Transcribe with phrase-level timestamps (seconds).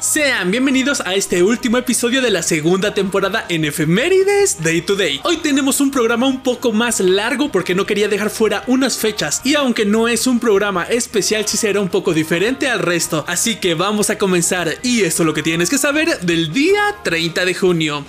[0.00, 5.20] Sean bienvenidos a este último episodio de la segunda temporada en Efemérides Day to Day.
[5.24, 9.42] Hoy tenemos un programa un poco más largo porque no quería dejar fuera unas fechas
[9.44, 13.26] y aunque no es un programa especial sí será un poco diferente al resto.
[13.28, 16.96] Así que vamos a comenzar y esto es lo que tienes que saber del día
[17.02, 18.04] 30 de junio.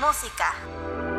[0.00, 1.13] Música.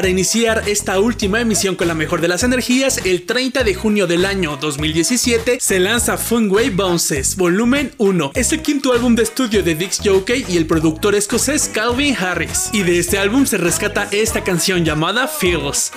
[0.00, 4.06] Para iniciar esta última emisión con la mejor de las energías, el 30 de junio
[4.06, 8.30] del año 2017 se lanza Funway Bounces, volumen 1.
[8.34, 12.70] Es el quinto álbum de estudio de Dix Jockey y el productor escocés Calvin Harris.
[12.72, 15.92] Y de este álbum se rescata esta canción llamada Feels.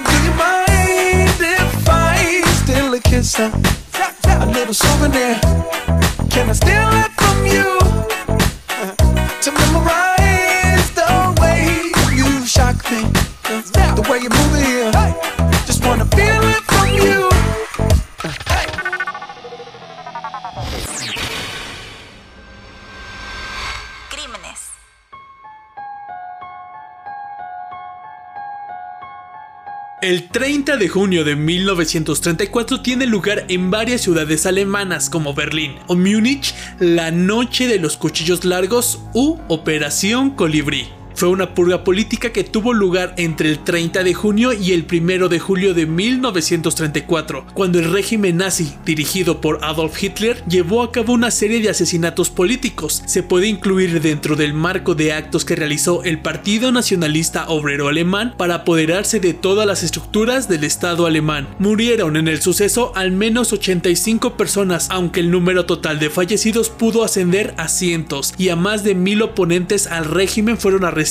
[30.04, 35.96] El 30 de junio de 1934 tiene lugar en varias ciudades alemanas como Berlín o
[35.96, 40.90] Múnich la Noche de los Cuchillos Largos u Operación Colibrí.
[41.16, 45.30] Fue una purga política que tuvo lugar entre el 30 de junio y el 1
[45.30, 51.14] de julio de 1934, cuando el régimen nazi, dirigido por Adolf Hitler, llevó a cabo
[51.14, 53.04] una serie de asesinatos políticos.
[53.06, 58.34] Se puede incluir dentro del marco de actos que realizó el Partido Nacionalista Obrero Alemán
[58.36, 61.48] para apoderarse de todas las estructuras del Estado alemán.
[61.60, 67.04] Murieron en el suceso al menos 85 personas, aunque el número total de fallecidos pudo
[67.04, 71.03] ascender a cientos y a más de mil oponentes al régimen fueron arrestados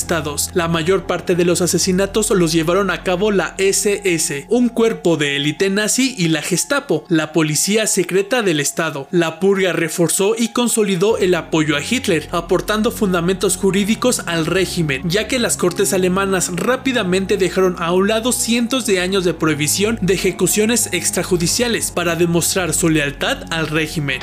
[0.53, 5.35] la mayor parte de los asesinatos los llevaron a cabo la SS, un cuerpo de
[5.35, 9.07] élite nazi, y la Gestapo, la policía secreta del Estado.
[9.11, 15.27] La purga reforzó y consolidó el apoyo a Hitler, aportando fundamentos jurídicos al régimen, ya
[15.27, 20.15] que las cortes alemanas rápidamente dejaron a un lado cientos de años de prohibición de
[20.15, 24.19] ejecuciones extrajudiciales para demostrar su lealtad al régimen.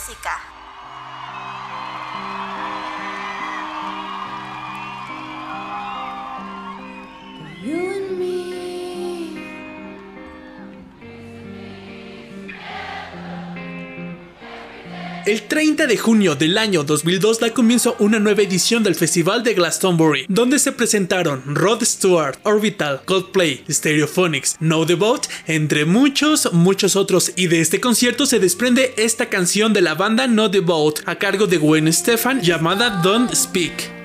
[0.00, 0.59] Música.
[15.30, 19.54] El 30 de junio del año 2002 da comienzo una nueva edición del Festival de
[19.54, 27.30] Glastonbury, donde se presentaron Rod Stewart, Orbital, Coldplay, Stereophonics, No Boat, entre muchos, muchos otros.
[27.36, 31.46] Y de este concierto se desprende esta canción de la banda No Boat a cargo
[31.46, 33.99] de Gwen Stefan llamada Don't Speak.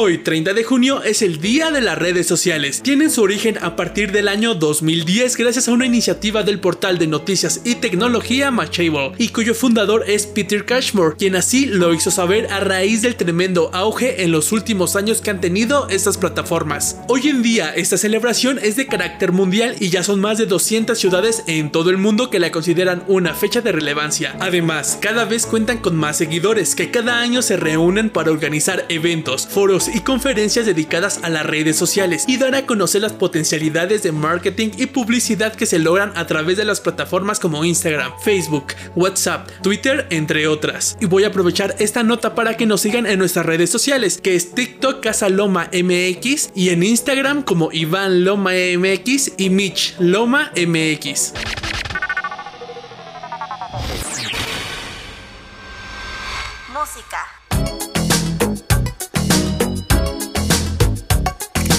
[0.00, 2.82] Hoy, 30 de junio, es el Día de las Redes Sociales.
[2.84, 7.08] Tienen su origen a partir del año 2010 gracias a una iniciativa del portal de
[7.08, 12.46] noticias y tecnología Machable y cuyo fundador es Peter Cashmore, quien así lo hizo saber
[12.52, 16.98] a raíz del tremendo auge en los últimos años que han tenido estas plataformas.
[17.08, 20.96] Hoy en día, esta celebración es de carácter mundial y ya son más de 200
[20.96, 24.36] ciudades en todo el mundo que la consideran una fecha de relevancia.
[24.38, 29.48] Además, cada vez cuentan con más seguidores que cada año se reúnen para organizar eventos,
[29.48, 34.12] foros y conferencias dedicadas a las redes sociales y dar a conocer las potencialidades de
[34.12, 39.48] marketing y publicidad que se logran a través de las plataformas como Instagram, Facebook, WhatsApp,
[39.62, 40.96] Twitter, entre otras.
[41.00, 44.34] Y voy a aprovechar esta nota para que nos sigan en nuestras redes sociales, que
[44.34, 51.57] es TikTok Casaloma MX y en Instagram como Iván Loma MX y Mitch Loma MX.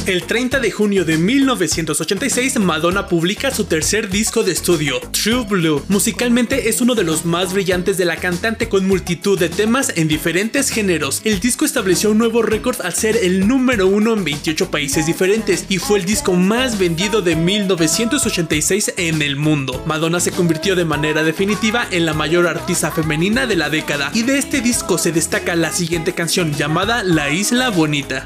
[0.10, 5.84] El 30 de junio de 1986, Madonna publica su tercer disco de estudio, True Blue.
[5.88, 10.08] Musicalmente es uno de los más brillantes de la cantante con multitud de temas en
[10.08, 11.22] diferentes géneros.
[11.26, 15.68] El disco estableció un nuevo récord al ser el número uno en 28 países diferentes
[15.70, 19.84] y fue el disco más vendido de 1986 en el mundo.
[19.86, 24.24] Madonna se convirtió de manera definitiva en la mayor artista femenina de la década y
[24.24, 28.26] de este disco se destaca la siguiente canción llamada La Isla Bonita.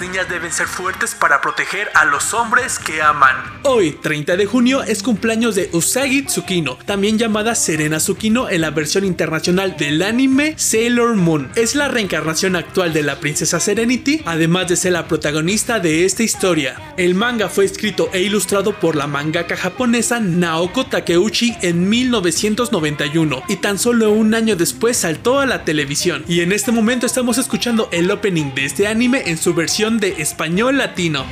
[0.00, 3.34] Niñas deben ser fuertes para proteger a los hombres que aman.
[3.64, 8.70] Hoy, 30 de junio, es cumpleaños de Usagi Tsukino, también llamada Serena Tsukino en la
[8.70, 11.50] versión internacional del anime Sailor Moon.
[11.56, 16.22] Es la reencarnación actual de la princesa Serenity, además de ser la protagonista de esta
[16.22, 16.94] historia.
[16.96, 23.56] El manga fue escrito e ilustrado por la mangaka japonesa Naoko Takeuchi en 1991 y
[23.56, 26.24] tan solo un año después saltó a la televisión.
[26.28, 30.20] Y en este momento estamos escuchando el opening de este anime en su versión de
[30.20, 31.24] español latino.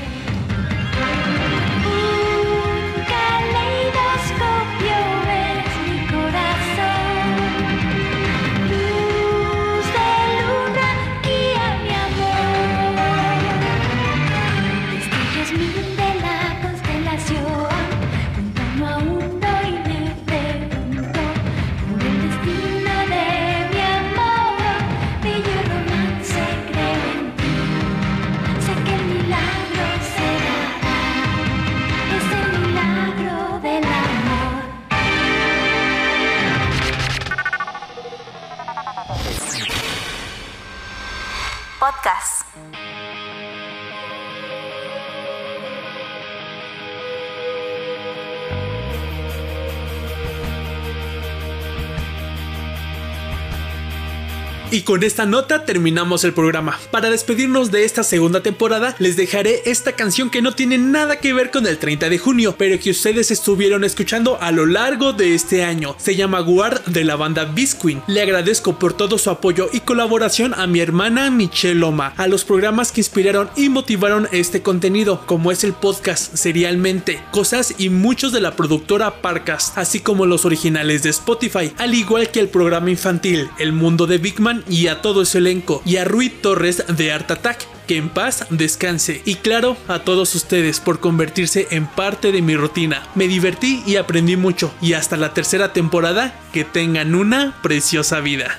[54.76, 56.78] Y con esta nota terminamos el programa.
[56.90, 61.32] Para despedirnos de esta segunda temporada, les dejaré esta canción que no tiene nada que
[61.32, 65.34] ver con el 30 de junio, pero que ustedes estuvieron escuchando a lo largo de
[65.34, 65.96] este año.
[65.99, 68.02] Se llama Guard de la banda Bisqueen.
[68.06, 72.44] Le agradezco por todo su apoyo y colaboración a mi hermana Michelle Loma, a los
[72.44, 78.31] programas que inspiraron y motivaron este contenido, como es el podcast Serialmente, Cosas y muchos
[78.31, 82.90] de la productora Parcast, así como los originales de Spotify, al igual que el programa
[82.90, 86.85] infantil El Mundo de Big Man y a todo su elenco, y a Rui Torres
[86.89, 87.67] de Art Attack.
[87.87, 89.23] Que en paz descanse.
[89.25, 93.07] Y claro, a todos ustedes por convertirse en parte de mi rutina.
[93.15, 94.75] Me divertí y aprendí mucho.
[94.83, 98.59] Y hasta la tercera temporada, que tengan una preciosa vida.